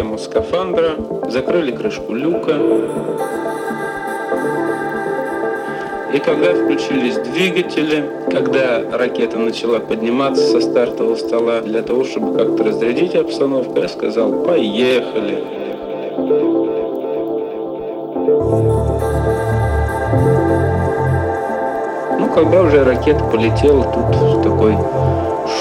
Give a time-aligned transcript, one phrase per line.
[0.00, 0.92] шлему скафандра,
[1.28, 2.52] закрыли крышку люка.
[6.14, 12.64] И когда включились двигатели, когда ракета начала подниматься со стартового стола, для того, чтобы как-то
[12.64, 15.44] разрядить обстановку, я сказал «Поехали!».
[22.18, 24.74] Ну, когда уже ракета полетела, тут такой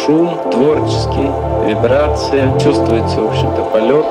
[0.05, 1.29] шум творческий,
[1.67, 4.05] вибрация, чувствуется, в общем-то, полет,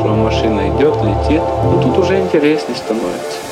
[0.00, 1.42] что машина идет, летит.
[1.64, 3.43] Ну, тут уже интереснее становится.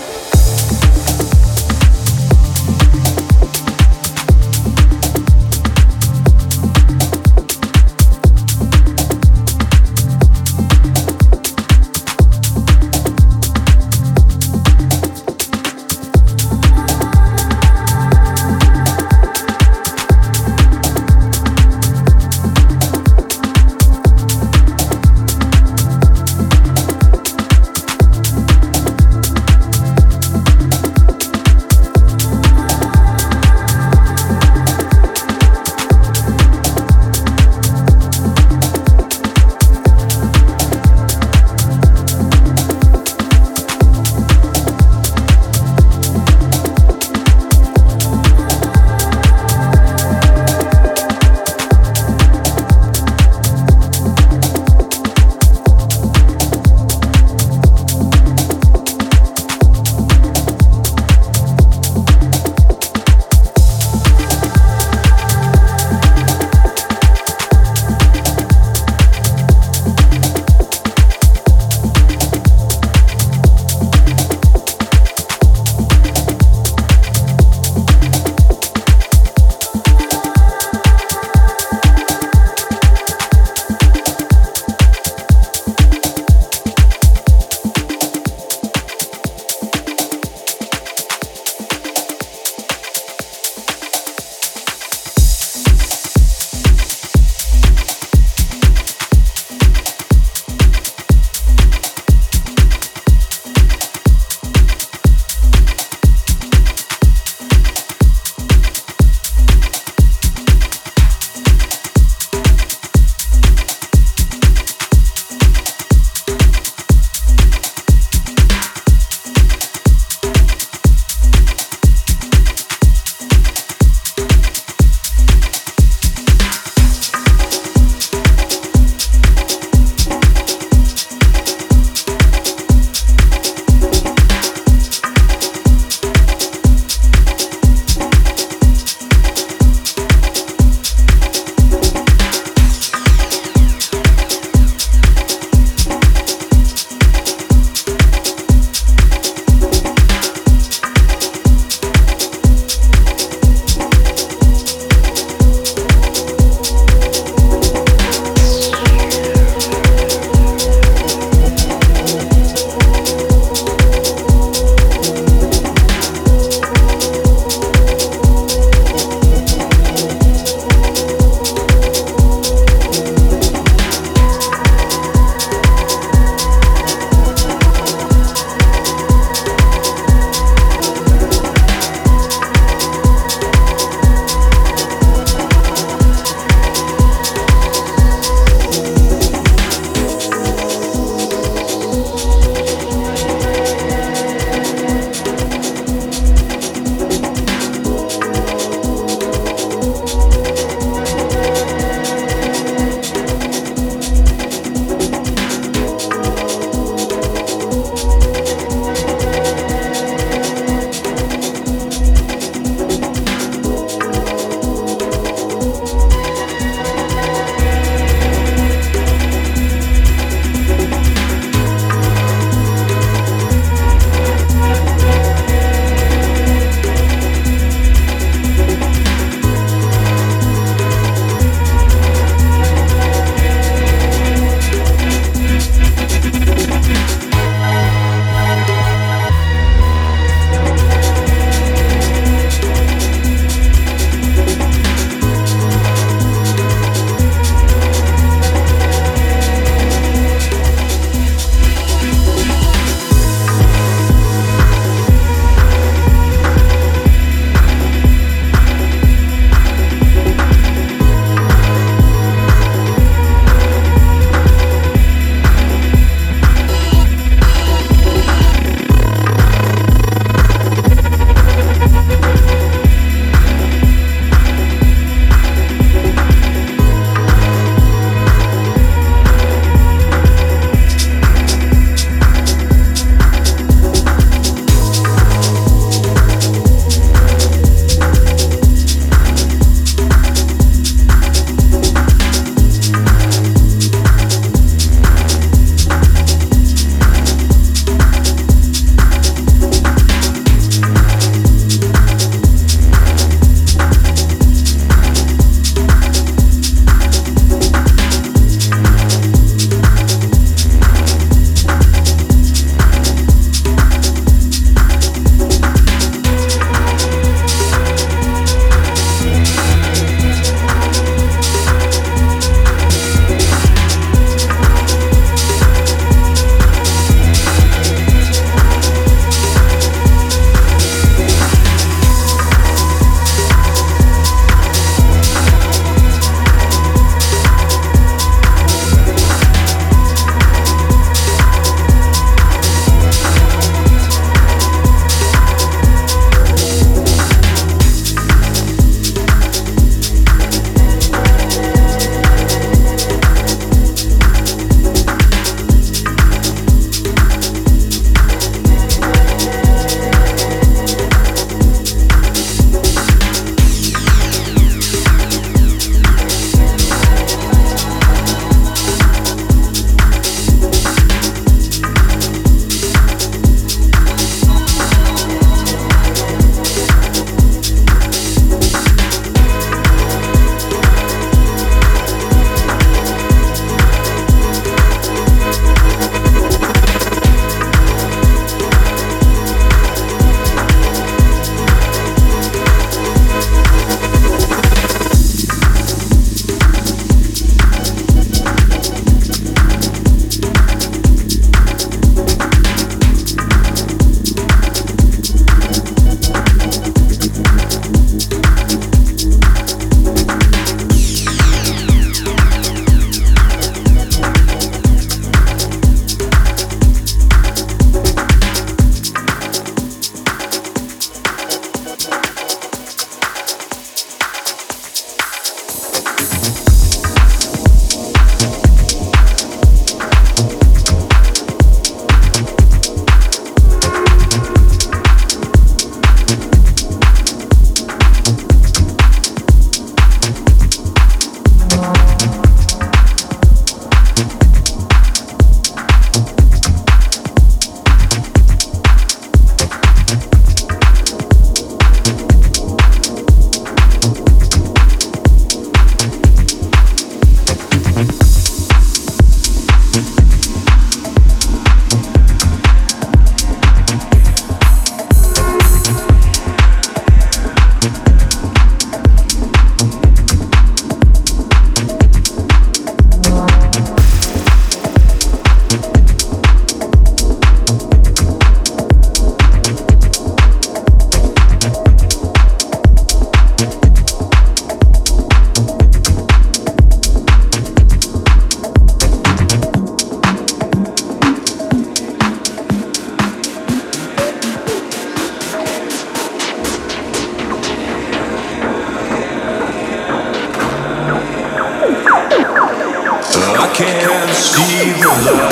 [504.42, 505.51] she's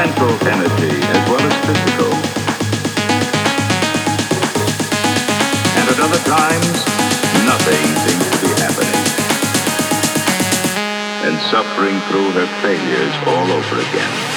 [0.00, 2.12] mental energy as well as physical.
[5.76, 6.76] And at other times,
[7.44, 9.00] nothing seems to be happening.
[11.28, 14.29] And suffering through her failures all over again.